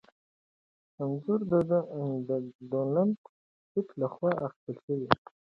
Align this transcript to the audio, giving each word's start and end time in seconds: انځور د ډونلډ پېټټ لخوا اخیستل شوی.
انځور 1.01 1.39
د 1.49 2.31
ډونلډ 2.69 3.11
پېټټ 3.71 3.87
لخوا 4.01 4.31
اخیستل 4.47 4.77
شوی. 4.83 5.07